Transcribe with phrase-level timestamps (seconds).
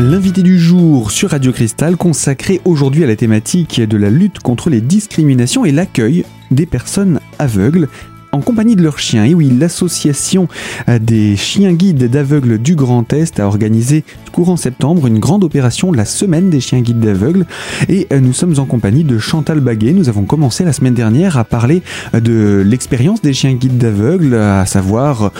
[0.00, 4.70] L'invité du jour sur Radio Cristal consacré aujourd'hui à la thématique de la lutte contre
[4.70, 7.86] les discriminations et l'accueil des personnes aveugles
[8.32, 9.24] en compagnie de leurs chiens.
[9.24, 10.48] Et oui, l'association
[10.88, 15.92] euh, des chiens guides d'aveugles du Grand Est a organisé courant septembre une grande opération,
[15.92, 17.46] la semaine des chiens guides d'aveugles.
[17.88, 19.92] Et euh, nous sommes en compagnie de Chantal Baguet.
[19.92, 21.82] Nous avons commencé la semaine dernière à parler
[22.14, 25.32] euh, de l'expérience des chiens guides d'aveugles, à savoir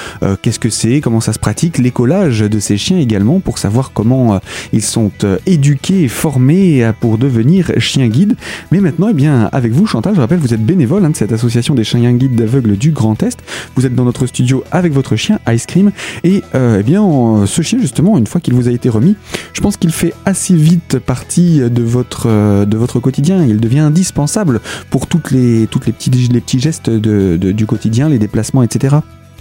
[0.42, 4.40] qu'est-ce que c'est, comment ça se pratique, l'écolage de ces chiens également, pour savoir comment
[4.72, 5.10] ils sont
[5.46, 8.36] éduqués et formés pour devenir chiens guides.
[8.72, 11.32] Mais maintenant, eh bien, avec vous, Chantal, je rappelle, vous êtes bénévole hein, de cette
[11.32, 13.38] association des chiens guides d'aveugles du Grand Est.
[13.76, 15.92] Vous êtes dans notre studio avec votre chien Ice Cream
[16.24, 17.00] et euh, eh bien
[17.46, 19.14] ce chien justement une fois qu'il vous a été remis,
[19.52, 23.44] je pense qu'il fait assez vite partie de votre euh, de votre quotidien.
[23.44, 28.08] Il devient indispensable pour toutes les toutes les petits les petits gestes de, du quotidien,
[28.08, 28.96] les déplacements, etc.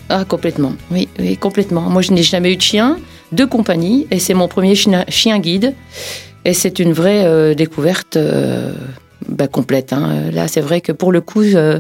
[0.10, 1.08] Ah complètement, oui,
[1.40, 1.82] complètement.
[1.90, 2.98] Moi je n'ai jamais eu de chien
[3.32, 5.74] de compagnie et c'est mon premier chien, guide
[6.46, 8.18] et c'est une vraie euh, découverte.
[9.30, 9.94] Bah, complète.
[9.94, 10.32] Hein.
[10.32, 11.80] Là, c'est vrai que pour le coup, euh,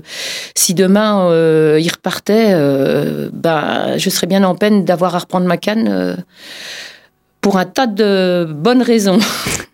[0.55, 5.47] si demain euh, il repartait, euh, bah, je serais bien en peine d'avoir à reprendre
[5.47, 6.17] ma canne
[7.41, 9.19] pour un tas de bonnes raisons.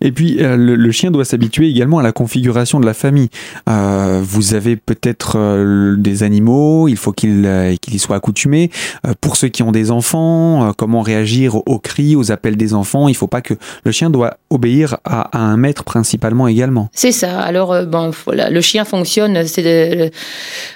[0.00, 3.28] Et puis, euh, le, chien doit s'habituer également à la configuration de la famille.
[3.68, 8.70] Euh, vous avez peut-être euh, des animaux, il faut qu'ils y soient accoutumés.
[9.20, 13.08] pour ceux qui ont des enfants, comment réagir aux, cris, aux appels des enfants?
[13.08, 13.54] Il ne faut pas que
[13.84, 16.88] le chien doit obéir à, un maître principalement également.
[16.92, 17.40] C'est ça.
[17.40, 19.42] Alors, le chien fonctionne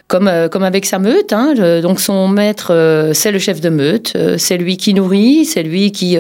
[0.09, 1.33] comme, comme avec sa meute.
[1.33, 1.81] Hein.
[1.81, 4.17] donc, son maître, c'est le chef de meute.
[4.39, 6.19] c'est lui qui nourrit, c'est lui qui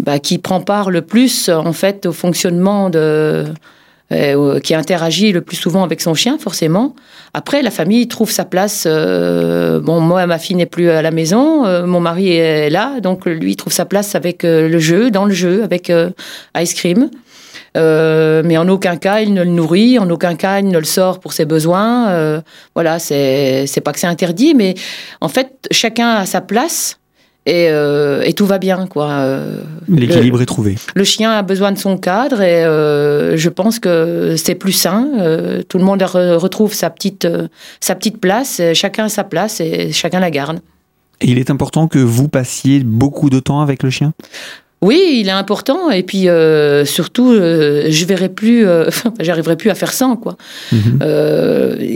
[0.00, 3.46] bah, qui prend part le plus en fait au fonctionnement de
[4.12, 6.96] euh, qui interagit le plus souvent avec son chien, forcément.
[7.32, 8.82] Après, la famille trouve sa place.
[8.84, 12.98] Euh, bon, moi, ma fille n'est plus à la maison, euh, mon mari est là,
[12.98, 15.92] donc lui trouve sa place avec le jeu, dans le jeu, avec
[16.58, 17.08] Ice Cream.
[17.76, 21.20] mais en aucun cas il ne le nourrit, en aucun cas il ne le sort
[21.20, 22.42] pour ses besoins.
[22.74, 24.74] voilà, c'est pas que c'est interdit, mais
[25.20, 26.99] en fait chacun a sa place
[27.48, 29.08] euh, et, tout va bien quoi.
[29.10, 30.76] Euh, L'équilibre est trouvé.
[30.94, 35.08] Le chien a besoin de son cadre et euh, je pense que c'est plus sain.
[35.68, 37.26] tout le monde retrouve sa petite
[37.80, 38.60] sa petite place.
[38.74, 40.60] Chacun a sa place et chacun la garde.
[41.20, 44.12] Et il est important que vous passiez beaucoup de temps avec le chien?
[44.82, 48.88] Oui, il est important et puis euh, surtout, euh, je verrai plus, euh,
[49.20, 50.36] j'arriverai plus à faire sans quoi.
[50.72, 50.98] Mhm.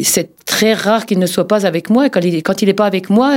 [0.03, 2.11] c'est très rare qu'il ne soit pas avec moi.
[2.11, 3.33] Quand il quand il est pas avec moi,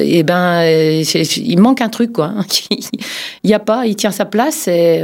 [0.00, 2.34] et eh ben il manque un truc quoi.
[2.70, 5.02] il y a pas, il tient sa place et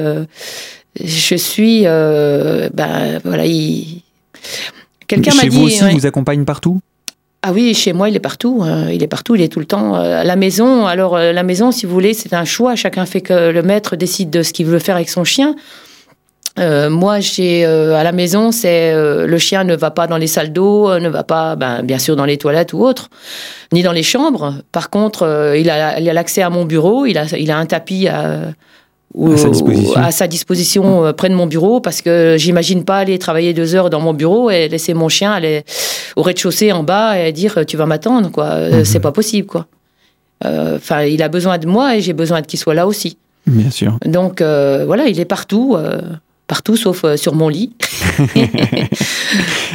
[1.02, 4.02] je suis, ben voilà, il.
[5.08, 5.48] Quelqu'un m'a dit.
[5.48, 6.80] Vous aussi, vous accompagne partout?
[7.44, 8.62] Ah oui, chez moi, il est partout.
[8.64, 8.88] Hein.
[8.92, 10.86] il est partout, il est tout le temps euh, à la maison.
[10.86, 12.76] Alors, euh, la maison, si vous voulez, c'est un choix.
[12.76, 15.56] Chacun fait que le maître décide de ce qu'il veut faire avec son chien.
[16.60, 20.52] Euh, moi, j'ai à la maison, c'est le chien ne va pas dans les salles
[20.52, 23.08] d'eau, ne va pas, ben, bien sûr, dans les toilettes ou autre,
[23.72, 24.56] ni dans les chambres.
[24.70, 28.52] Par contre, il a l'accès à mon bureau, il a, il a un tapis à
[29.96, 33.74] à sa disposition, euh, près de mon bureau parce que j'imagine pas aller travailler deux
[33.74, 35.64] heures dans mon bureau et laisser mon chien aller
[36.16, 38.84] au rez-de-chaussée en bas et dire tu vas m'attendre quoi euh, mhm.
[38.84, 39.66] c'est pas possible quoi
[40.44, 43.70] euh, enfin il a besoin de moi et j'ai besoin qu'il soit là aussi bien
[43.70, 45.76] sûr donc voilà il est partout
[46.48, 47.72] partout sauf sur mon lit.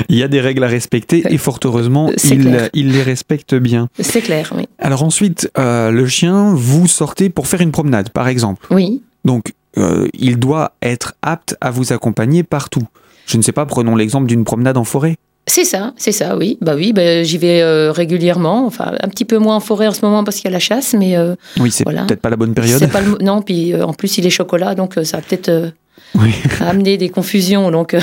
[0.09, 3.87] il y a des règles à respecter et fort heureusement, il, il, les respecte bien.
[3.99, 4.67] C'est clair, oui.
[4.77, 8.67] Alors ensuite, le chien, vous sortez pour faire une promenade, par exemple.
[8.69, 9.01] Oui.
[9.27, 12.87] Donc, euh, il doit être apte à vous accompagner partout.
[13.27, 15.17] Je ne sais pas, prenons l'exemple d'une promenade en forêt.
[15.45, 16.57] C'est ça, c'est ça, oui.
[16.61, 18.65] Bah oui, bah, j'y vais euh, régulièrement.
[18.65, 20.59] Enfin, un petit peu moins en forêt en ce moment parce qu'il y a la
[20.59, 22.89] chasse, mais euh, oui, c'est peut-être pas la bonne période.
[22.89, 25.73] Pas Non, puis en plus il est chocolat, donc ça va peut-être
[26.61, 27.69] amener des confusions.
[27.69, 27.95] Donc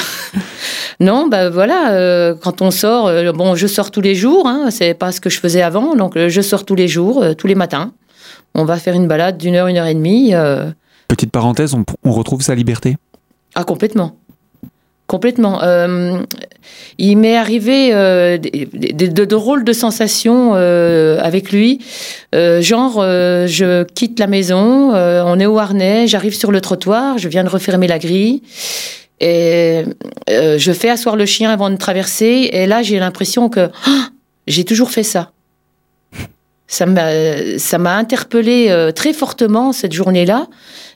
[1.01, 4.47] non, bah voilà, quand on sort, bon, je sors tous les jours.
[4.47, 7.47] Hein, c'est pas ce que je faisais avant, donc je sors tous les jours, tous
[7.47, 7.93] les matins.
[8.55, 10.33] On va faire une balade d'une heure, une heure et demie.
[11.15, 12.97] Petite parenthèse, on, retrouve sa liberté
[13.55, 14.17] Ah, complètement.
[15.07, 15.63] Complètement.
[15.63, 16.25] Euh,
[16.99, 21.79] il m'est arrivé euh, de, drôles de sensations euh, avec lui.
[22.33, 27.45] genre, je quitte la maison, on est au harnais, j'arrive sur le trottoir, je viens
[27.45, 28.43] de refermer la grille.
[29.21, 29.85] Et
[30.29, 32.51] je fais asseoir le chien avant de traverser.
[32.53, 33.71] Et là, j'ai l'impression que
[34.49, 35.31] j'ai toujours fait ça
[36.67, 37.09] ça m'a
[37.59, 40.47] ça m'a interpellé euh, très fortement cette journée-là.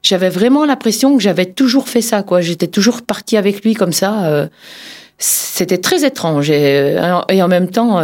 [0.03, 2.41] J'avais vraiment l'impression que j'avais toujours fait ça quoi.
[2.41, 4.25] J'étais toujours partie avec lui comme ça.
[4.25, 4.47] Euh,
[5.19, 8.01] c'était très étrange et, euh, et, en même temps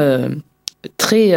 [0.98, 1.32] très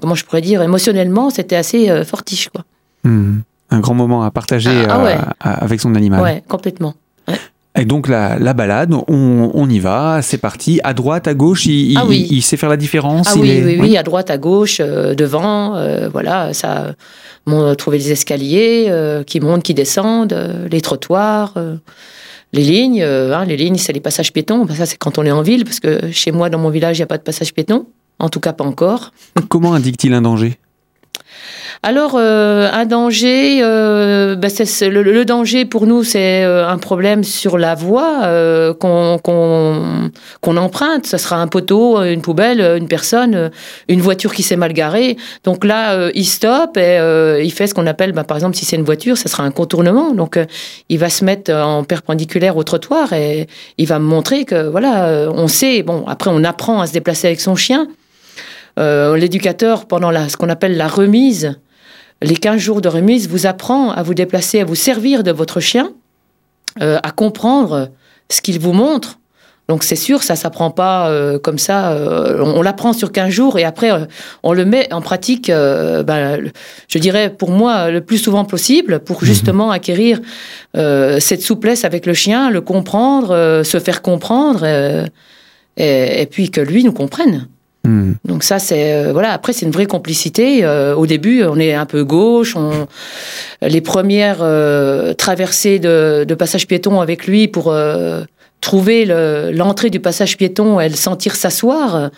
[0.00, 2.64] comment je pourrais dire émotionnellement c'était assez fortiche quoi.
[3.04, 3.40] Hmm.
[3.70, 5.16] un grand moment à partager Ah, ouais.
[5.40, 6.22] à- avec son animal.
[6.22, 6.94] Ouais, complètement.
[7.78, 10.80] Et donc la, la balade, on, on y va, c'est parti.
[10.82, 12.26] À droite, à gauche, il, Ah oui.
[12.30, 13.28] il sait faire la différence.
[13.30, 16.94] Ah il oui, est- oui, oui, à droite, à gauche, euh, devant, euh, voilà, ça,
[17.46, 20.36] on trouver les escaliers euh, qui montent, qui descendent,
[20.70, 21.54] les trottoirs,
[22.52, 23.02] les lignes.
[23.02, 24.64] hein, les lignes, c'est les passages piétons.
[24.64, 26.98] Ben, ça, c'est quand on est en ville, parce que chez moi, dans mon village,
[26.98, 27.86] il n'y a pas de passage piéton.
[28.18, 29.12] En tout cas, pas encore.
[29.48, 30.58] Comment indique-t-il un danger?
[31.84, 36.76] Alors, euh, un danger, euh, ben, c'est- le, le danger pour nous, c'est euh, un
[36.76, 40.10] problème sur la voie euh, qu'on qu'on
[40.40, 41.06] qu'on emprunte.
[41.06, 43.52] Ce sera un poteau, une poubelle, une personne,
[43.86, 45.16] une voiture qui s'est mal garée.
[45.44, 48.56] Donc là, euh, il stoppe et euh, il fait ce qu'on appelle, ben, par exemple,
[48.56, 50.12] si c'est une voiture, ce sera un contournement.
[50.14, 50.36] Donc,
[50.88, 53.46] il va se mettre en perpendiculaire au trottoir et
[53.78, 57.40] il va montrer que, voilà, on sait, bon, après, on apprend à se déplacer avec
[57.40, 57.86] son chien.
[58.80, 61.58] Euh, L'éducateur, pendant la, ce qu'on appelle la remise,
[62.22, 65.60] les 15 jours de remise, vous apprend à vous déplacer, à vous servir de votre
[65.60, 65.92] chien,
[66.82, 67.90] euh, à comprendre
[68.30, 69.18] ce qu'il vous montre.
[69.68, 71.92] Donc c'est sûr, ça s'apprend pas euh, comme ça.
[71.92, 74.06] euh, on on l'apprend sur 15 jours et après euh,
[74.42, 75.50] on le met en pratique.
[75.50, 76.50] euh, ben,
[76.88, 80.20] je dirais pour moi le plus souvent possible pour justement acquérir
[80.76, 85.04] euh, cette souplesse avec le chien, le comprendre, euh, se faire comprendre euh,
[85.76, 87.46] et, et puis que lui nous comprenne.
[87.84, 88.12] Hmm.
[88.24, 89.32] Donc ça, c'est euh, voilà.
[89.32, 90.64] Après, c'est une vraie complicité.
[90.64, 92.56] Euh, au début, on est un peu gauche.
[92.56, 92.86] On,
[93.62, 98.22] les premières euh, traversées de, de passage piéton avec lui pour euh,
[98.60, 101.94] trouver le- l'entrée du passage piéton et le sentir s'asseoir.
[101.96, 102.08] euh,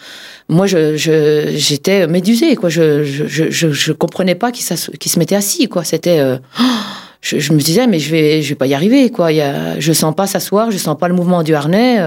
[0.48, 2.56] Moi, je, je- j'étais médusée.
[2.56, 2.70] Quoi.
[2.70, 4.64] Je, je, je, je- comprenais pas qu'il,
[4.98, 5.68] qu'il se mettait assis.
[5.68, 5.84] Quoi.
[5.84, 6.38] C'était euh,
[7.20, 9.30] je, je me disais mais je vais je vais pas y arriver quoi.
[9.30, 11.98] Il y a, je sens pas s'asseoir, je sens pas le mouvement du harnais.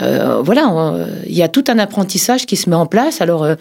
[0.00, 0.94] Euh, euh, voilà,
[1.26, 3.20] il y a tout un apprentissage qui se met en place.
[3.20, 3.54] Alors, euh,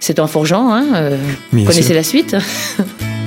[0.00, 1.16] c'est en forgeant, hein, euh,
[1.52, 1.94] vous connaissez sûr.
[1.94, 2.36] la suite.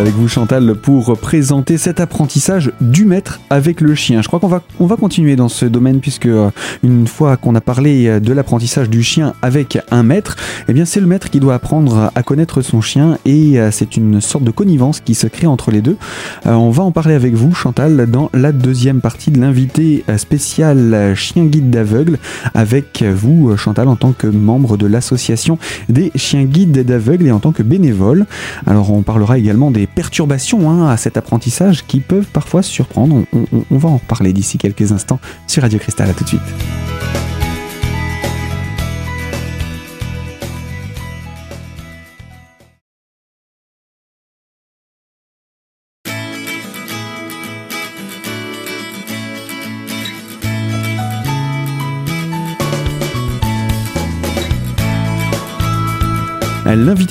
[0.00, 4.22] Avec vous Chantal pour présenter cet apprentissage du maître avec le chien.
[4.22, 6.50] Je crois qu'on va, on va continuer dans ce domaine puisque euh,
[6.82, 10.36] une fois qu'on a parlé euh, de l'apprentissage du chien avec un maître,
[10.66, 13.98] eh bien c'est le maître qui doit apprendre à connaître son chien et euh, c'est
[13.98, 15.98] une sorte de connivence qui se crée entre les deux.
[16.46, 21.44] On va en parler avec vous Chantal dans la deuxième partie de l'invité spécial chien
[21.44, 22.18] guide d'aveugle
[22.54, 25.58] avec vous Chantal en tant que membre de l'association
[25.90, 28.26] des chiens guides d'aveugles et en tant que bénévole.
[28.66, 33.24] Alors on parlera également des perturbations hein, à cet apprentissage qui peuvent parfois surprendre.
[33.70, 36.10] On va en reparler d'ici quelques instants sur Radio Cristal.
[36.10, 36.42] À tout de suite.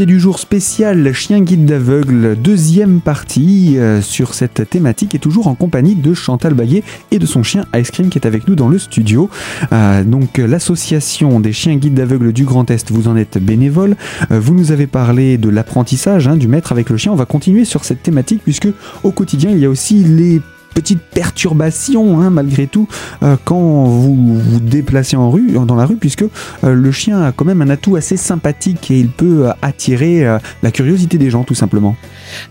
[0.05, 5.53] Du jour spécial Chien guide d'aveugle, deuxième partie euh, sur cette thématique est toujours en
[5.53, 6.81] compagnie de Chantal Baillet
[7.11, 9.29] et de son chien Ice Cream qui est avec nous dans le studio.
[9.71, 13.95] Euh, donc l'association des chiens guides d'aveugles du Grand Est, vous en êtes bénévole.
[14.31, 17.11] Euh, vous nous avez parlé de l'apprentissage hein, du maître avec le chien.
[17.11, 18.69] On va continuer sur cette thématique puisque
[19.03, 20.41] au quotidien il y a aussi les
[20.73, 22.87] petites perturbations hein, malgré tout
[23.23, 27.31] euh, quand vous vous déplacez en rue, dans la rue puisque euh, le chien a
[27.31, 30.25] quand même un atout assez sympathique et il peut euh, attirer
[30.63, 31.95] la curiosité des gens tout simplement.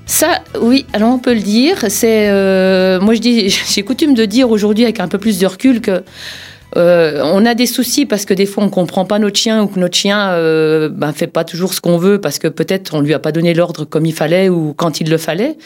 [0.06, 1.84] Ça, oui, alors on peut le dire.
[1.88, 2.28] C'est,
[3.00, 6.02] moi je dis, j'ai coutume de dire aujourd'hui avec un peu plus de recul que
[6.76, 9.66] euh, on a des soucis parce que des fois on comprend pas notre chien ou
[9.66, 13.00] que notre chien euh, ben, fait pas toujours ce qu'on veut parce que peut-être on
[13.00, 15.56] lui a pas donné l'ordre comme il fallait ou quand il le fallait.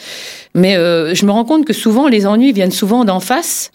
[0.55, 3.71] Mais euh, je me rends compte que souvent les ennuis viennent souvent d'en face.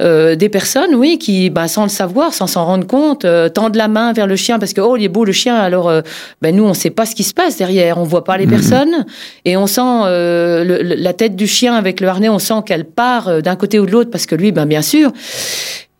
[0.00, 3.76] Euh, des personnes, oui, qui, ben, sans le savoir, sans s'en rendre compte, euh, tendent
[3.76, 5.54] la main vers le chien parce que oh, il est beau le chien.
[5.56, 6.00] Alors, euh,
[6.40, 8.50] ben, nous, on sait pas ce qui se passe derrière, on voit pas les Mhm.
[8.50, 9.06] personnes
[9.44, 12.86] et on sent euh, le- la tête du chien avec le harnais, on sent qu'elle
[12.86, 15.12] part d'un côté ou de l'autre parce que lui, ben, bien sûr.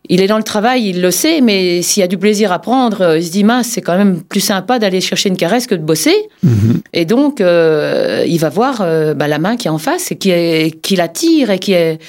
[0.09, 2.59] Il est dans le travail, il le sait, mais s'il y a du plaisir à
[2.59, 5.67] prendre, euh, il se dit mince, c'est quand même plus sympa d'aller chercher une caresse
[5.67, 6.15] que de bosser.
[6.93, 10.15] Et donc, euh, il va voir euh, bah, la main qui est en face et
[10.15, 11.99] qui, est, qui l'attire et qui est.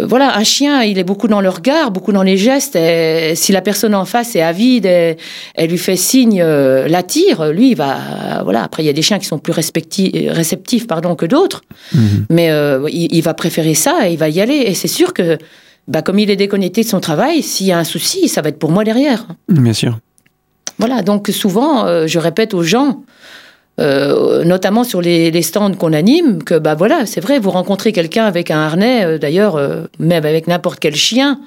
[0.00, 2.76] Voilà, un chien, il est beaucoup dans le regard, beaucoup dans les gestes.
[2.76, 5.16] Et si la personne en face est avide, et,
[5.56, 8.42] elle lui fait signe, euh, l'attire, lui, il va.
[8.44, 11.62] Voilà, après, il y a des chiens qui sont plus réceptifs pardon, que d'autres.
[11.92, 12.26] Mhm.
[12.30, 12.48] Mais
[12.92, 14.62] il, il va préférer ça et il va y aller.
[14.66, 15.36] Et c'est sûr que,
[15.88, 18.50] bah, comme il est déconnecté de son travail, s'il y a un souci, ça va
[18.50, 19.26] être pour moi derrière.
[19.48, 19.98] Bien sûr.
[20.78, 23.02] Voilà, donc souvent, euh, je répète aux gens,
[23.80, 27.92] euh, notamment sur les, les stands qu'on anime, que bah voilà, c'est vrai, vous rencontrez
[27.92, 29.58] quelqu'un avec un harnais, euh, d'ailleurs,
[29.98, 31.40] même avec n'importe quel chien,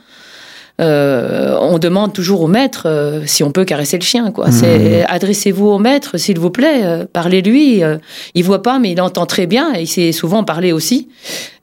[0.81, 4.31] euh, on demande toujours au maître euh, si on peut caresser le chien.
[4.31, 4.51] Quoi.
[4.51, 7.81] C'est adressez-vous au maître, s'il vous plaît, euh, parlez-lui.
[8.33, 9.75] il voit pas, mais il entend très bien.
[9.75, 11.09] Et il sait souvent parler aussi.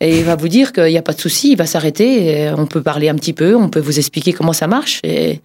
[0.01, 2.51] Et il va vous dire qu'il n'y a pas de souci, il va s'arrêter.
[2.57, 5.01] On peut parler un petit peu, on peut vous expliquer comment ça marche.
[5.03, 5.41] Et,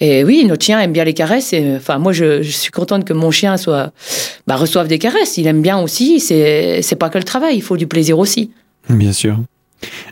[0.00, 1.52] et oui, notre chien aime bien les caresses.
[1.54, 3.92] Et, enfin, moi, je, suis contente que mon chien soit,
[4.46, 5.38] bah, reçoive des caresses.
[5.38, 6.20] Il aime bien aussi.
[6.20, 8.50] C'est, c'est pas que le travail, il faut du plaisir aussi.
[8.90, 9.38] Bien sûr.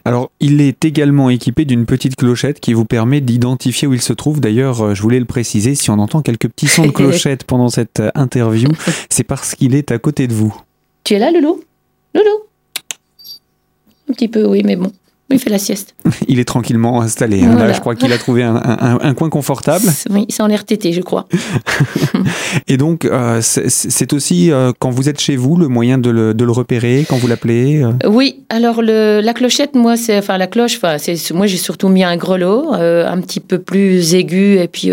[0.05, 4.13] Alors, il est également équipé d'une petite clochette qui vous permet d'identifier où il se
[4.13, 4.41] trouve.
[4.41, 7.69] D'ailleurs, euh, je voulais le préciser, si on entend quelques petits sons de clochette pendant
[7.69, 8.71] cette euh, interview,
[9.09, 10.55] c'est parce qu'il est à côté de vous.
[11.05, 11.63] Tu es là, Loulou?
[12.15, 12.45] Loulou?
[14.11, 14.93] Un petit peu, oui, mais bon.
[15.31, 15.95] Il fait la sieste.
[16.29, 17.43] Il est tranquillement installé.
[17.43, 17.57] Hein.
[17.57, 19.85] Là, je crois qu'il a trouvé un, coin confortable.
[20.11, 21.27] Oui, c'est en RTT, je crois.
[22.69, 26.53] Et donc, euh, c'est aussi euh, quand vous êtes chez vous le moyen de le,
[26.53, 27.93] repérer, quand vous l'appelez euh?
[28.09, 30.77] Oui, alors le, la clochette, moi, c'est enfin la cloche.
[30.77, 30.97] Enfin,
[31.33, 34.91] moi, j'ai surtout mis un grelot, un petit peu plus aigu et puis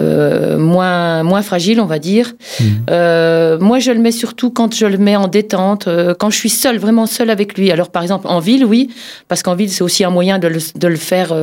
[0.00, 2.34] euh, moins, moins fragile, on va dire.
[2.60, 2.66] Mhm.
[2.90, 6.36] Euh, moi, je le mets surtout quand je le mets en détente, euh, quand je
[6.36, 7.70] suis seule, vraiment seule avec lui.
[7.70, 8.90] Alors, par exemple, en ville, oui,
[9.26, 11.34] parce qu'en ville, c'est aussi un moyen de le, de le faire,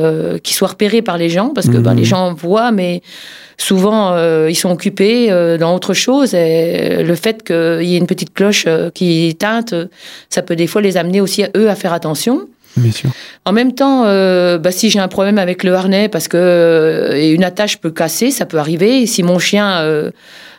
[0.42, 2.08] qu'il soit repéré par les gens, parce que ben, les mhm.
[2.08, 3.02] gens voient, mais
[3.58, 6.34] souvent, ils sont occupés dans autre chose.
[6.34, 9.74] Et le fait qu'il y ait une petite cloche qui teinte,
[10.30, 12.46] ça peut des fois les amener aussi, eux, à faire attention.
[13.44, 17.32] En même temps, euh, bah, si j'ai un problème avec le harnais, parce que euh,
[17.32, 19.02] une attache peut casser, ça peut arriver.
[19.02, 20.10] Et si mon chien euh,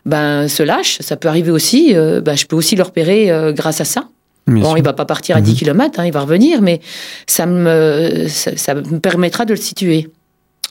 [0.05, 1.93] ben, se lâche, ça peut arriver aussi.
[1.93, 4.05] Ben, je peux aussi le repérer grâce à ça.
[4.47, 5.57] bon, il va pas partir à 10 mhm.
[5.57, 6.79] km, hein, il va revenir, mais
[7.27, 10.09] ça me, ça me permettra de le situer.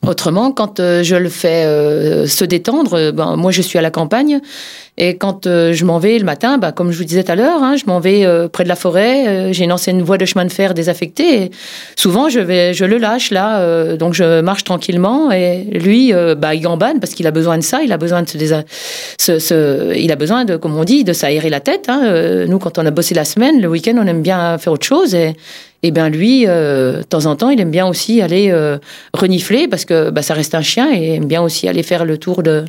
[0.07, 3.83] Autrement, quand euh, je le fais euh, se détendre, euh, ben, moi je suis à
[3.83, 4.41] la campagne
[4.99, 7.63] et quand je m'en vais le matin, ben, comme je vous disais tout à l'heure,
[7.63, 10.51] hein, je m'en vais près de la forêt, j'ai une ancienne voie de chemin de
[10.51, 11.43] fer désaffectée.
[11.43, 11.51] Et
[11.97, 16.63] souvent je vais, je le lâche là, donc je marche tranquillement et lui, bah, il
[16.63, 20.47] gambane parce qu'il a besoin de ça, il a besoin de se, il a besoin
[20.47, 21.91] de, comme on dit, de s'aérer la tête.
[21.91, 22.47] Hein.
[22.49, 25.15] Nous, quand on a bossé la semaine, le week-end, on aime bien faire autre chose
[25.15, 25.37] et
[25.83, 28.79] et bien lui, euh, de temps en temps, il aime bien aussi aller euh,
[29.13, 32.05] renifler parce que bah, ça reste un chien et il aime bien aussi aller faire
[32.05, 32.65] le tour de,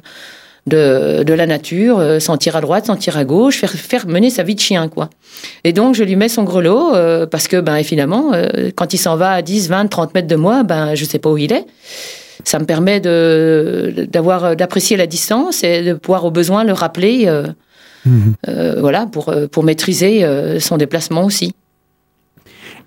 [0.65, 4.55] de, la nature, euh, sentir à droite, sentir à gauche, faire, faire mener sa vie
[4.55, 5.09] de chien, quoi.
[5.63, 6.91] Et donc, je lui mets son grelot
[7.31, 8.31] parce que, ben, finalement,
[8.75, 11.29] quand il s'en va à 10, 20, 30 mètres de moi, ben, je sais pas
[11.29, 11.65] où il est.
[12.43, 17.29] Ça me permet d'avoir, d'apprécier la distance et de pouvoir au besoin le rappeler,
[18.05, 18.33] mmh.
[18.79, 20.25] voilà, pour, pour maîtriser
[20.59, 21.53] son déplacement aussi.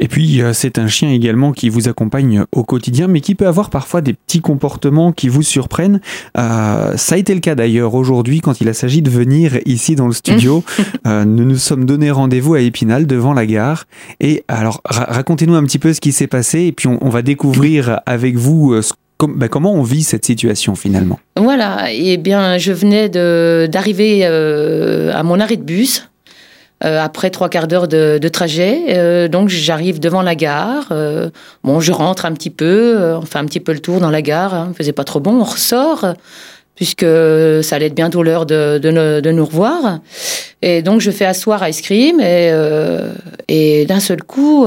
[0.00, 3.46] Et puis, euh, c'est un chien également qui vous accompagne au quotidien, mais qui peut
[3.46, 6.00] avoir parfois des petits comportements qui vous surprennent.
[6.38, 9.94] Euh, ça a été le cas d'ailleurs aujourd'hui quand il a s'agit de venir ici
[9.94, 10.64] dans le studio.
[11.06, 13.84] Euh, nous nous sommes donné rendez-vous à Épinal devant la gare.
[14.20, 18.00] Et alors, racontez-nous un petit peu ce qui s'est passé et puis on, va découvrir
[18.06, 18.74] avec vous
[19.20, 25.22] bah, comment on vit cette situation finalement Voilà, et eh bien je venais d'arriver à
[25.22, 26.09] mon arrêt de bus
[26.82, 28.84] euh, après trois quarts d'heure de, de, trajet.
[28.88, 30.88] Euh, donc j'arrive devant la gare.
[30.92, 31.28] Euh,
[31.62, 34.22] bon, je rentre un petit peu, on fait un petit peu le tour dans la
[34.22, 34.54] gare.
[34.54, 36.14] Hein, faisait pas trop bon, on ressort
[36.76, 39.98] puisque ça allait être bientôt l'heure de, de, de, nous revoir.
[40.62, 42.50] Et donc je fais asseoir Ice Cream et,
[43.48, 44.66] et d'un seul coup,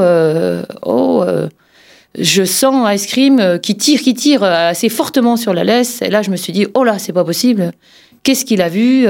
[0.86, 1.26] oh
[2.20, 6.04] je sens Ice Cream qui tire, qui tire assez fortement sur la laisse.
[6.04, 7.72] Et là, je me suis dit, oh là, c'est pas possible.
[8.22, 9.08] Qu'est-ce qu'il a vu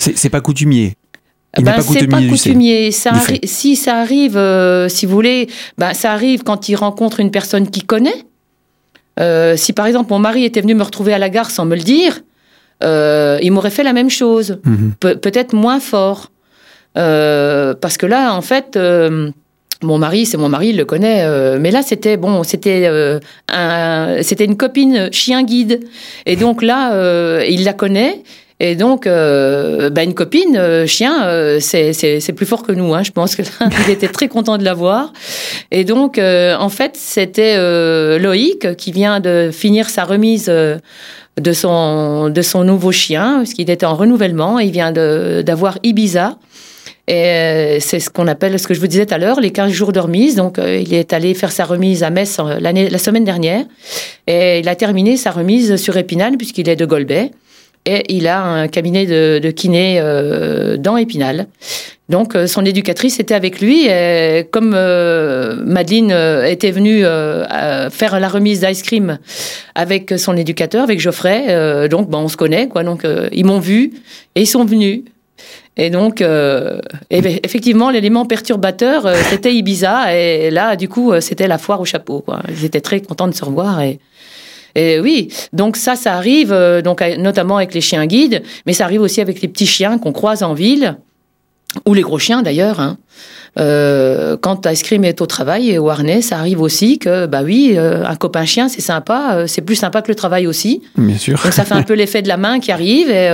[0.00, 0.96] C'est pas coutumier.
[1.58, 2.92] Il ben, c'est pas coutumier.
[2.92, 7.30] Ça si ça arrive, euh, si vous voulez, ben, ça arrive quand il rencontre une
[7.30, 8.24] personne qu'il connaît.
[9.18, 11.74] Euh, si par exemple mon mari était venu me retrouver à la gare sans me
[11.74, 12.20] le dire,
[12.84, 14.92] euh, il m'aurait fait la même chose, mhm.
[15.00, 16.30] peut-être moins fort.
[16.94, 18.78] parce que là, en fait,
[19.82, 21.58] mon mari, c'est mon mari, il le connaît.
[21.58, 25.80] mais là, c'était bon, c'était un, c'était une copine chien guide,
[26.26, 28.22] et donc là, il la connaît.
[28.62, 32.94] Et donc, euh, bah, une copine, euh, chien, euh, c'est plus fort que nous.
[32.94, 33.02] Hein.
[33.02, 33.46] Je pense qu'il
[33.88, 35.14] était très content de l'avoir.
[35.70, 37.56] Et donc, en fait, c'était
[38.18, 43.70] Loïc qui vient de finir sa remise de son, de son nouveau chien, parce qu'il
[43.70, 44.58] était en renouvellement.
[44.58, 46.36] Il vient d'avoir Ibiza.
[47.08, 49.72] Et c'est ce qu'on appelle, ce que je vous disais tout à l'heure, les 15
[49.72, 50.36] jours de remise.
[50.36, 53.64] Donc, il est allé faire sa remise à Metz la semaine dernière.
[54.26, 57.30] Et il a terminé sa remise sur Épinal, puisqu'il est de Golbet
[57.86, 61.46] et il a un cabinet de, kiné euh, dans Épinal.
[62.08, 66.10] Donc euh, son éducatrice était avec lui et comme euh, Madeleine
[66.46, 67.02] était venue
[67.90, 69.18] faire la remise d'ice cream
[69.74, 72.82] avec son éducateur, avec Geoffrey, donc ben, on se connaît quoi.
[72.82, 73.92] Donc ils m'ont vu
[74.34, 75.02] et ils sont venus.
[75.76, 76.22] Et donc,
[77.10, 80.14] effectivement, l'élément perturbateur, c'était Ibiza.
[80.14, 82.20] Et là, du coup, c'était la foire au chapeau.
[82.20, 82.42] Quoi.
[82.50, 83.80] Ils étaient très contents de se revoir.
[83.80, 83.98] Et,
[84.74, 89.02] Et oui, donc ça, ça arrive, donc notamment avec les chiens guides, mais ça arrive
[89.02, 90.96] aussi avec les petits chiens qu'on croise en ville,
[91.86, 92.80] ou les gros chiens d'ailleurs.
[92.80, 92.98] Hein.
[93.58, 97.40] Euh, quand Ice Cream est au travail et au harnais, ça arrive aussi que, bah
[97.44, 100.82] oui, euh, un copain chien, c'est sympa, euh, c'est plus sympa que le travail aussi.
[100.96, 101.40] Bien sûr.
[101.42, 103.10] Donc ça fait un peu l'effet de la main qui arrive.
[103.10, 103.30] Et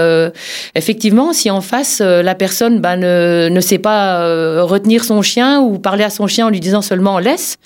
[0.74, 5.78] effectivement, si en face, la personne bah, ne, ne sait pas retenir son chien ou
[5.78, 7.58] parler à son chien en lui disant seulement laisse,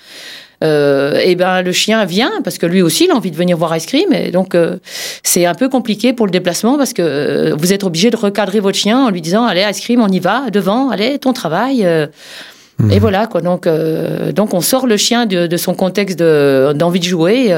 [0.63, 3.57] euh, et ben le chien vient parce que lui aussi il a envie de venir
[3.57, 4.77] voir Ice Cream et donc euh,
[5.23, 8.61] c'est un peu compliqué pour le déplacement parce que euh, vous êtes obligé de recadrer
[8.61, 11.89] votre chien en lui disant allez Ice Cream on y va devant allez ton travail
[12.79, 12.91] mmh.
[12.91, 13.67] et voilà quoi donc
[14.35, 17.57] donc on sort le chien de, de son contexte d'envie de, jouer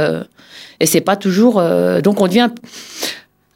[0.79, 1.61] et c'est pas toujours
[2.05, 2.51] donc on devient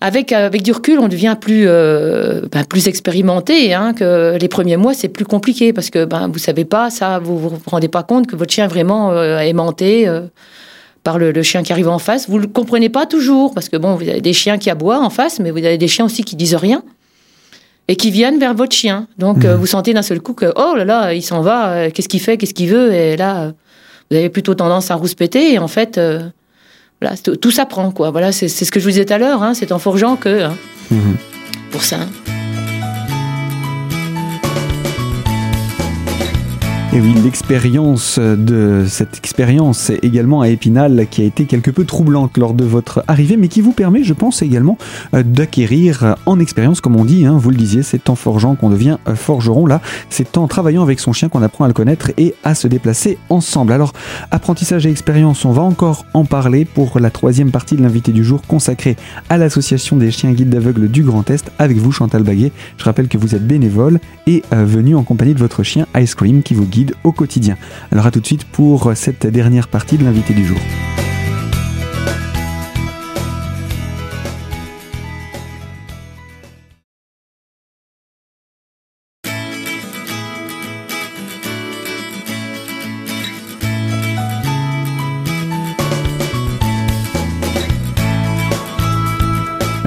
[0.00, 3.72] avec, avec du recul, on devient plus, euh, ben, plus expérimenté.
[3.72, 7.18] Hein, que les premiers mois, c'est plus compliqué parce que ben, vous savez pas, ça,
[7.18, 10.22] vous vous rendez pas compte que votre chien vraiment euh, est menté euh,
[11.02, 12.28] par le, chien qui arrive en face.
[12.28, 15.08] Vous le comprenez pas toujours parce que bon, vous avez des chiens qui aboient en
[15.08, 16.82] face, mais vous avez des chiens aussi qui disent rien
[17.88, 19.06] et qui viennent vers votre chien.
[19.16, 19.54] Donc mmh.
[19.54, 22.36] vous sentez d'un seul coup que oh là là, il s'en va, qu'est-ce qu'il fait,
[22.36, 23.52] qu'est-ce qu'il veut, et là,
[24.10, 25.98] vous avez plutôt tendance à rouspéter et en fait
[27.00, 28.10] voilà, tout s'apprend, quoi.
[28.10, 30.44] Voilà, c'est ce que je vous disais tout à l'heure, hein, c'est en forgeant que.
[30.44, 30.56] Hein,
[30.90, 31.16] mhm.
[31.70, 31.98] Pour ça.
[36.96, 42.38] Et oui, l'expérience de cette expérience également à Épinal qui a été quelque peu troublante
[42.38, 44.78] lors de votre arrivée, mais qui vous permet, je pense, également
[45.12, 48.70] euh, d'acquérir en expérience, comme on dit, hein, vous le disiez, c'est en forgeant qu'on
[48.70, 49.66] devient euh, forgeron.
[49.66, 52.66] Là, c'est en travaillant avec son chien qu'on apprend à le connaître et à se
[52.66, 53.72] déplacer ensemble.
[53.72, 53.92] Alors,
[54.30, 58.24] apprentissage et expérience, on va encore en parler pour la troisième partie de l'invité du
[58.24, 58.96] jour consacrée
[59.28, 62.52] à l'association des chiens guides d'aveugles du Grand Est avec vous, Chantal Baguet.
[62.78, 66.14] Je rappelle que vous êtes bénévole et euh, venu en compagnie de votre chien Ice
[66.14, 67.56] Cream qui vous guide au quotidien.
[67.92, 70.58] Alors à tout de suite pour cette dernière partie de l'invité du jour.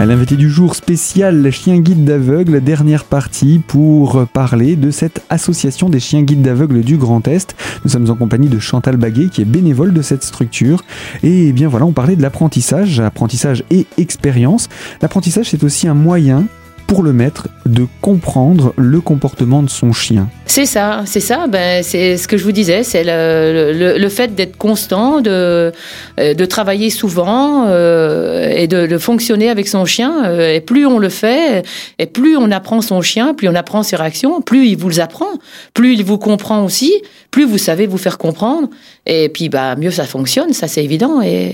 [0.09, 5.99] L'invité du jour spécial Chien Guide d'Aveugle, dernière partie pour parler de cette association des
[5.99, 7.55] chiens guides d'aveugle du Grand Est.
[7.83, 10.83] Nous sommes en compagnie de Chantal Baguet qui est bénévole de cette structure.
[11.21, 14.67] Et bien voilà, on parlait de l'apprentissage, apprentissage et expérience.
[15.03, 16.47] L'apprentissage c'est aussi un moyen
[16.89, 20.27] pour le maître de comprendre le comportement de son chien.
[20.47, 21.45] C'est ça, c'est ça.
[21.45, 25.71] Ben, c'est ce que je vous disais, c'est le, le, fait d'être constant, de,
[26.19, 30.25] euh, de travailler souvent euh, et de, de, fonctionner avec son chien.
[30.25, 31.63] Euh, et plus on le fait,
[31.99, 35.29] et plus on apprend son chien, plus on apprend ses réactions, plus il vous apprend,
[35.75, 36.91] plus il vous comprend aussi,
[37.29, 38.67] plus vous savez vous faire comprendre.
[39.05, 41.21] Et puis, bah, mieux ça fonctionne, ça c'est évident.
[41.21, 41.53] Et,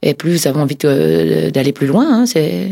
[0.00, 2.06] et plus vous avez envie d'aller plus loin.
[2.20, 2.70] Hein, c'est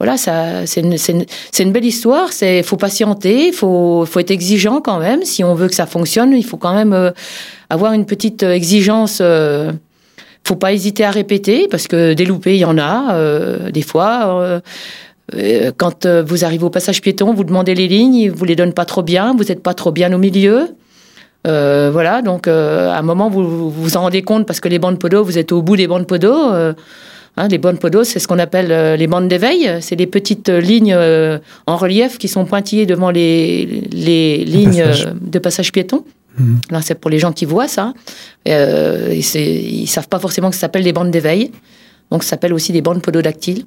[0.00, 1.26] voilà, ça, c'est une, une,
[1.58, 2.32] une, belle histoire.
[2.32, 5.24] C'est, faut patienter, faut, faut être exigeant quand même.
[5.24, 7.10] Si on veut que ça fonctionne, il faut quand même euh,
[7.68, 9.18] avoir une petite euh, exigence.
[9.20, 9.72] Euh,
[10.42, 13.82] faut pas hésiter à répéter parce que des loupés, il y en a euh, des
[13.82, 14.62] fois.
[15.76, 18.86] quand vous arrivez au passage piéton, vous demandez les lignes, ils vous les donnent pas
[18.86, 20.68] trop bien, vous n'êtes pas trop bien au milieu.
[21.44, 25.22] voilà, donc à un moment vous, vous en rendez compte parce que les bandes podo,
[25.22, 26.34] vous êtes au bout des bandes podo.
[27.40, 29.78] Hein, les bonnes podos, c'est ce qu'on appelle euh, les bandes d'éveil.
[29.80, 34.84] C'est les petites euh, lignes euh, en relief qui sont pointillées devant les, les lignes
[35.18, 36.04] de passage piéton.
[36.38, 36.60] Mhm.
[36.70, 37.94] Là, c'est pour les gens qui voient ça.
[38.44, 41.50] Ils ne savent pas forcément que ça s'appelle les bandes d'éveil.
[42.10, 43.64] Donc, ça s'appelle aussi des bandes pododactyles.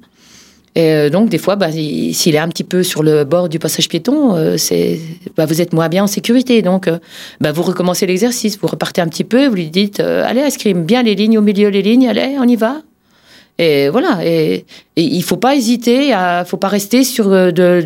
[0.76, 3.88] Et donc, des fois, bah, s'il est un petit peu sur le bord du passage
[3.88, 5.00] piéton, c'est,
[5.36, 6.62] bah, vous êtes moins bien en sécurité.
[6.62, 6.88] Donc,
[7.40, 11.02] bah, vous recommencez l'exercice, vous repartez un petit peu, vous lui dites Allez, escrime bien
[11.02, 12.82] les lignes au milieu, les lignes, allez, on y va.
[13.58, 14.18] Et voilà.
[14.24, 14.64] Et,
[14.96, 17.84] il faut pas hésiter, à, faut pas rester sur euh, de,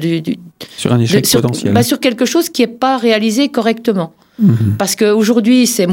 [0.76, 1.72] sur un échec potentiel.
[1.72, 4.12] Bah, sur quelque chose qui n'est pas réalisé correctement.
[4.38, 4.76] Mhm.
[4.78, 5.87] Parce qu'aujourd'hui, c'est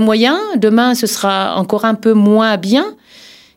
[0.00, 2.94] moyen, demain, ce sera encore un peu moins bien.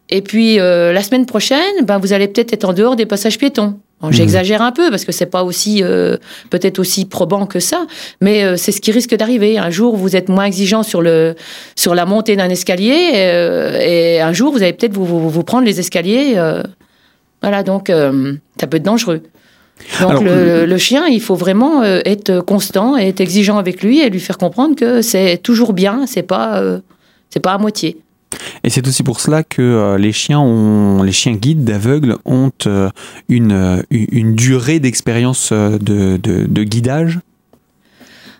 [0.09, 3.37] Et puis, euh, la semaine prochaine, ben, vous allez peut-être être en dehors des passages
[3.37, 3.79] piétons.
[4.01, 4.13] Mhm.
[4.13, 6.15] J'exagère un peu parce que c'est pas aussi euh,
[6.49, 7.85] peut-être aussi probant que ça,
[8.21, 9.57] mais euh, c'est ce qui risque d'arriver.
[9.57, 11.35] Un jour, vous êtes moins exigeant sur le
[11.75, 15.65] sur la montée d'un escalier, euh, et un jour, vous allez peut-être vous, vous, prendre
[15.65, 16.35] les escaliers.
[17.41, 17.91] voilà, donc
[18.59, 19.21] ça peut être dangereux.
[20.01, 24.09] Donc le, le, chien, il faut vraiment être constant et être exigeant avec lui et
[24.09, 26.61] lui faire comprendre que c'est toujours bien, c'est pas
[27.29, 27.97] c'est pas à moitié.
[28.69, 32.51] Et c'est aussi pour cela que euh, les chiens ont, les chiens guides d'aveugles ont
[32.67, 32.91] euh,
[33.27, 37.17] une, une durée d'expérience euh, de, de, guidage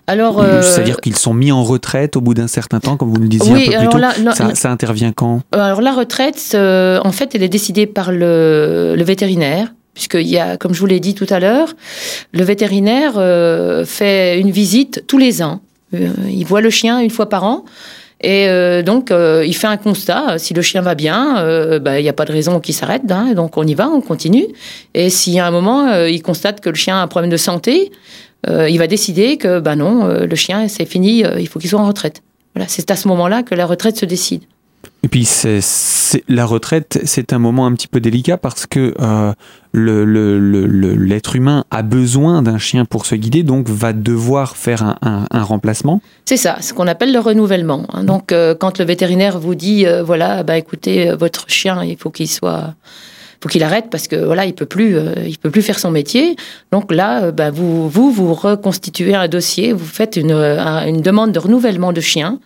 [0.06, 3.28] Alors, c'est-à-dire qu'ils sont mis en retraite au bout d'un certain temps, comme vous nous
[3.28, 4.32] disiez oui, un peu plus tôt.
[4.36, 5.42] ça, ça, intervient quand?
[5.52, 10.58] Alors la retraite, en fait, elle est décidée par le, le vétérinaire puisqu'il y a,
[10.58, 11.74] comme je vous l'ai dit tout à l'heure,
[12.34, 15.60] le vétérinaire euh, fait une visite tous les ans.
[15.96, 17.66] Euh, il voit le chien une fois par an.
[18.22, 20.38] Et euh, donc, il fait un constat.
[20.38, 23.10] Si le chien va bien, bah, il n'y a pas de raison qu'il s'arrête.
[23.10, 24.48] Hein, donc, on y va, on continue.
[24.94, 27.92] Et y a un moment, il constate que le chien a un problème de santé,
[28.48, 31.88] il va décider que, bah non, le chien, c'est fini, il faut qu'il soit en
[31.88, 32.22] retraite.
[32.56, 34.44] Voilà, c'est à ce moment-là que la retraite se décide.
[35.02, 35.28] Et puis
[36.28, 39.34] la retraite, c'est un moment un petit peu délicat parce que euh,
[39.74, 46.02] l'être humain a besoin d'un chien pour se guider, donc va devoir faire un, remplacement.
[46.26, 47.86] C'est ça, ce qu'on appelle le renouvellement.
[47.94, 48.04] Hein.
[48.04, 52.10] Donc euh, quand le vétérinaire vous dit, euh, voilà, bah écoutez, votre chien, il faut
[52.10, 52.74] qu'il soit
[53.42, 56.36] faut qu'il arrête parce que voilà, il peut plus, il peut plus faire son métier.
[56.74, 62.02] Donc là, bah, vous, vous, reconstituez un dossier, vous faites une demande de renouvellement de
[62.02, 62.38] chien.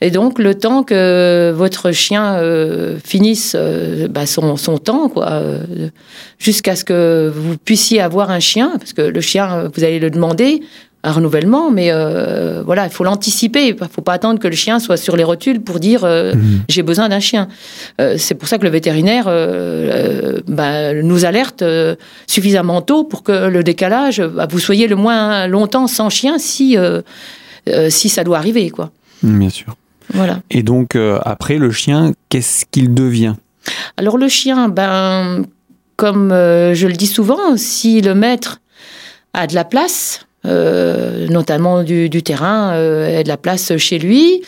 [0.00, 5.30] Et donc, le temps que votre chien euh, finisse euh, bah, son, son, temps, quoi,
[5.32, 5.88] euh,
[6.38, 10.10] jusqu'à ce que vous puissiez avoir un chien, parce que le chien, vous allez le
[10.10, 10.62] demander,
[11.02, 11.90] un renouvellement, mais
[12.62, 13.68] voilà, il faut l'anticiper.
[13.68, 16.60] Il ne faut pas attendre que le chien soit sur les rotules pour dire mhm.
[16.68, 17.48] j'ai besoin d'un chien.
[18.18, 19.24] c'est pour ça que le vétérinaire
[20.46, 21.64] bah, nous alerte
[22.26, 26.76] suffisamment tôt pour que le décalage, bah, vous soyez le moins longtemps sans chien si,
[27.88, 28.68] si ça doit arriver.
[28.68, 28.90] Quoi.
[29.22, 29.74] Bien sûr.
[30.50, 33.34] Et donc, euh, après, le chien, qu'est-ce qu'il devient?
[33.96, 35.44] Alors, le chien, ben,
[35.96, 38.60] comme euh, je le dis souvent, si le maître
[39.34, 44.42] a de la place, euh, notamment du, terrain, et de la place chez lui,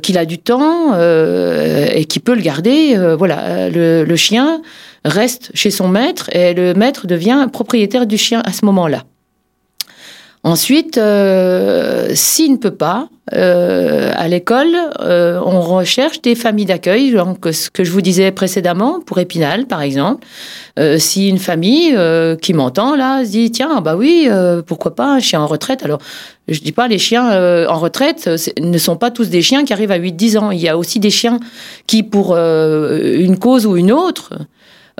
[0.00, 4.62] qu'il a du temps et qu'il peut le garder, voilà, le, chien
[5.04, 9.02] reste chez son maître et le maître devient propriétaire du chien à ce moment-là.
[10.44, 17.12] Ensuite, euh, s'il ne peut pas, euh, à l'école, euh, on recherche des familles d'accueil,
[17.12, 20.26] donc ce que je vous disais précédemment, pour Épinal par exemple.
[20.98, 21.96] si une famille
[22.40, 24.28] qui m'entend là se dit tiens bah oui
[24.66, 25.84] pourquoi pas un chien en retraite?
[25.84, 26.00] Alors
[26.48, 27.28] je dis pas les chiens
[27.68, 28.28] en retraite
[28.58, 30.98] ne sont pas tous des chiens qui arrivent à 8-10 ans il y a aussi
[30.98, 31.38] des chiens
[31.86, 34.32] qui pour une cause ou une autre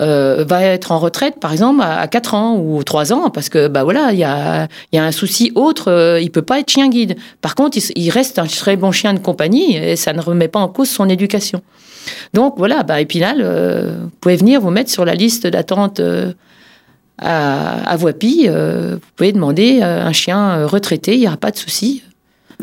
[0.01, 3.69] euh, va être en retraite, par exemple, à, 4 ans ou 3 ans, parce que
[3.69, 6.71] bah voilà, il y a, y a, un souci autre, euh, il peut pas être
[6.71, 7.17] chien guide.
[7.43, 10.61] Par contre, il, reste un très bon chien de compagnie et ça ne remet pas
[10.61, 11.63] en cause son éducation.
[12.33, 16.01] Donc voilà, bah, Épinal, euh, vous pouvez venir vous mettre sur la liste d'attente
[17.19, 18.49] à, à Voipy.
[18.49, 22.03] vous pouvez demander un chien retraité, il n'y aura pas de souci.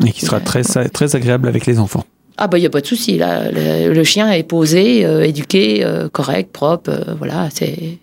[0.04, 2.04] Et qui sera très, très agréable avec les enfants.
[2.42, 3.50] Ah bah il n'y a pas de souci, là.
[3.52, 7.98] Le, chien est posé, euh, éduqué, euh, correct, propre, euh, voilà, c'est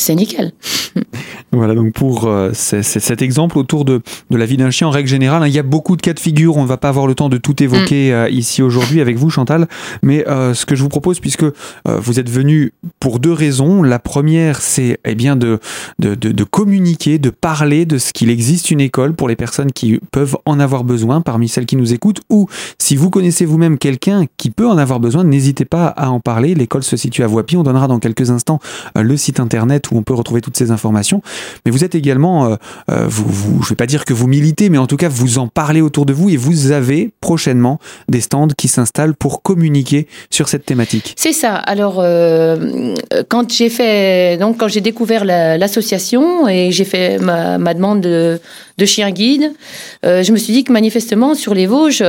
[0.00, 0.52] c'est nickel.
[1.52, 5.08] voilà, donc pour euh, cet exemple autour de, de la vie d'un chien, en règle
[5.08, 7.06] générale, hein, il y a beaucoup de cas de figure, on ne va pas avoir
[7.06, 8.14] le temps de tout évoquer mm.
[8.14, 9.68] euh, ici aujourd'hui avec vous Chantal,
[10.02, 11.44] mais euh, ce que je vous propose, puisque
[11.86, 15.58] vous êtes venu pour deux raisons, la première c'est eh bien de,
[15.98, 20.00] de, de, communiquer, de parler de ce qu'il existe une école pour les personnes qui
[20.10, 24.24] peuvent en avoir besoin parmi celles qui nous écoutent, ou si vous connaissez vous-même quelqu'un
[24.36, 27.56] qui peut en avoir besoin, n'hésitez pas à en parler, l'école se situe à Voipy,
[27.56, 28.60] on donnera dans quelques instants
[28.96, 31.22] le site internet où on peut retrouver toutes ces informations.
[31.64, 32.56] Mais vous êtes également, euh,
[32.90, 35.48] euh, je ne vais pas dire que vous militez, mais en tout cas, vous en
[35.48, 40.48] parlez autour de vous et vous avez prochainement des stands qui s'installent pour communiquer sur
[40.48, 41.14] cette thématique.
[41.16, 41.54] C'est ça.
[41.54, 42.94] Alors, euh,
[43.28, 48.40] quand j'ai fait, donc quand j'ai découvert l'association et j'ai fait ma, demande de,
[48.84, 49.52] chien guide,
[50.02, 52.02] je me suis dit que manifestement sur les Vosges,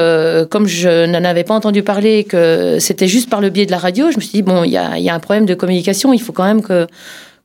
[0.50, 3.78] comme je n'en avais pas entendu parler, que c'était juste par le biais de la
[3.78, 6.32] radio, je me suis dit bon, il y a un problème de communication, il faut
[6.32, 6.88] quand même que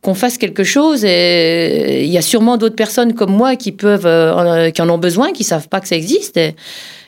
[0.07, 1.05] qu'on fasse quelque chose.
[1.05, 4.99] Et il y a sûrement d'autres personnes comme moi qui peuvent, euh, qui en ont
[4.99, 6.37] besoin, qui savent pas que ça existe.
[6.37, 6.55] Et,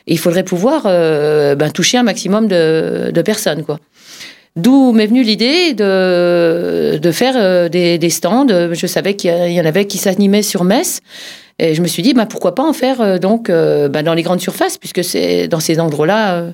[0.05, 3.79] il faudrait pouvoir euh, ben, toucher un maximum de, personnes, quoi.
[4.55, 8.47] D'où m'est venue l'idée de, de faire euh, des, stands.
[8.73, 10.99] Je savais qu'il y en avait qui s'animaient sur Metz.
[11.59, 14.41] Et je me suis dit, ben, pourquoi pas en faire donc ben, dans les grandes
[14.41, 16.47] surfaces, puisque c'est dans ces endroits-là,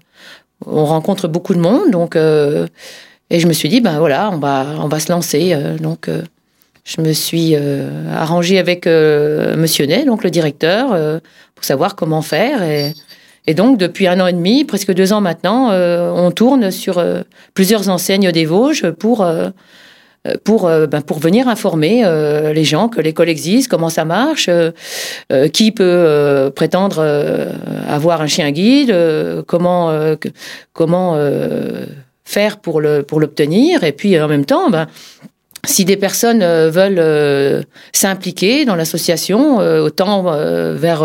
[0.66, 1.90] on rencontre beaucoup de monde.
[1.92, 5.56] Donc, et je me suis dit, ben voilà, on va, on va se lancer.
[5.80, 6.10] donc,
[6.86, 11.20] je me suis euh, arrangée avec euh, Monsieur Ney, donc le directeur, euh,
[11.56, 12.62] pour savoir comment faire.
[12.62, 12.94] Et,
[13.48, 17.04] et, donc, depuis un an et demi, presque deux ans maintenant, on tourne sur
[17.54, 19.26] plusieurs enseignes des Vosges pour,
[20.44, 22.04] pour, ben, pour venir informer
[22.56, 24.50] les gens que l'école existe, comment ça marche,
[25.54, 27.06] qui peut prétendre
[27.88, 28.96] avoir un chien guide,
[29.46, 29.96] comment,
[30.74, 31.16] comment
[32.24, 33.84] faire pour l'obtenir.
[33.84, 34.88] et puis, en même temps, ben,
[35.68, 37.62] si des personnes euh, veulent euh,
[37.94, 40.24] s'impliquer dans l'association, euh, autant
[40.74, 41.04] vers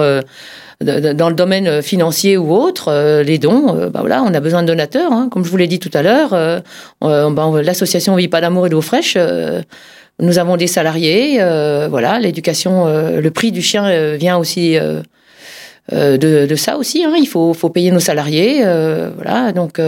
[0.81, 5.13] dans le domaine financier ou autre, les dons, bah voilà, on a besoin de donateurs.
[5.13, 5.29] Hein.
[5.31, 8.81] Comme je vous l'ai dit tout à l'heure, bah, l'association Vie pas d'amour et d'eau
[8.81, 9.19] fraîche.
[10.21, 11.39] nous avons des salariés,
[11.91, 14.79] voilà, l'éducation, le prix du chien vient aussi
[15.93, 17.05] de, ça aussi.
[17.05, 17.13] Hein.
[17.19, 18.65] Il faut, faut, payer nos salariés,
[19.17, 19.79] voilà, donc.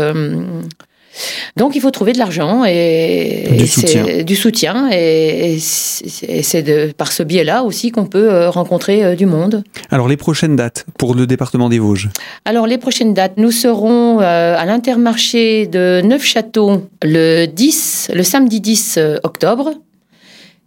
[1.57, 4.23] Donc il faut trouver de l'argent et, du soutien.
[4.23, 9.63] Du soutien et, c'est par ce biais-là aussi qu'on peut euh, rencontrer euh, du monde.
[9.91, 12.09] Alors les prochaines dates pour le département des Vosges?
[12.45, 18.61] Alors les prochaines dates, nous serons euh, à l'intermarché de Neufchâteau le 10, le samedi
[18.61, 19.73] 10 octobre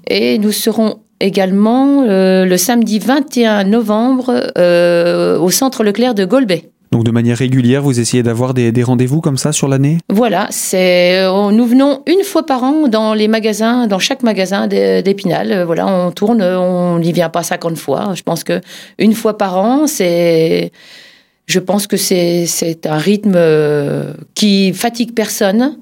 [0.07, 4.51] et nous serons également le samedi 21 novembre
[5.41, 6.69] au centre Leclerc de Golbet.
[6.95, 9.97] Donc de manière régulière, vous essayez d'avoir des, rendez-vous comme ça sur l'année?
[10.07, 14.67] Voilà, c'est euh, nous venons une fois par an dans les magasins, dans chaque magasin
[14.67, 15.51] d'Épinal.
[15.51, 18.13] Euh, voilà, on tourne, on n'y vient pas 50 fois.
[18.15, 18.61] Je pense que
[18.97, 20.71] une fois par an, c'est
[21.47, 22.47] je pense que c'est
[22.85, 25.75] un rythme euh, qui fatigue personne.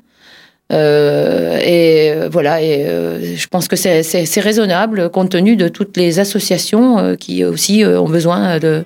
[0.71, 7.45] et voilà, et je pense que c'est raisonnable compte tenu de toutes les associations qui
[7.45, 8.83] aussi ont besoin de,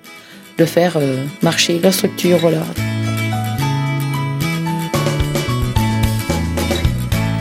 [0.57, 2.37] de faire euh, marcher la structure.
[2.37, 2.63] Voilà.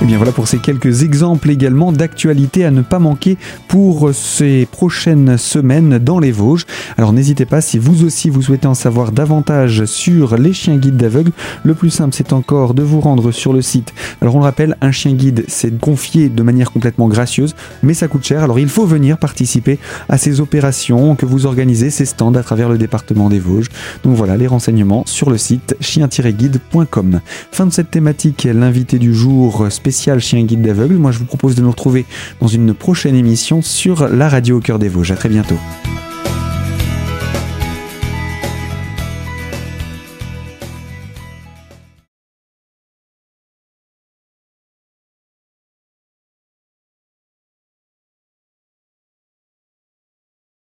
[0.06, 4.14] Et eh bien voilà pour ces quelques exemples également d'actualités à ne pas manquer pour
[4.14, 6.64] ces prochaines semaines dans les Vosges.
[6.96, 10.96] Alors n'hésitez pas si vous aussi vous souhaitez en savoir davantage sur les chiens guides
[10.96, 11.32] d'aveugles.
[11.64, 13.94] Le plus simple c'est encore de vous rendre sur le site.
[14.20, 18.06] Alors on le rappelle, un chien guide c'est confié de manière complètement gracieuse, mais ça
[18.06, 18.44] coûte cher.
[18.44, 22.68] Alors il faut venir participer à ces opérations que vous organisez, ces stands à travers
[22.68, 23.70] le département des Vosges.
[24.04, 27.20] Donc voilà les renseignements sur le site chien-guide.com.
[27.50, 29.66] Fin de cette thématique, l'invité du jour
[29.96, 30.94] Chien Guide d'aveugle.
[30.94, 32.04] Moi, je vous propose de nous retrouver
[32.40, 35.12] dans une prochaine émission sur la radio au cœur des Vosges.
[35.12, 35.56] À très bientôt.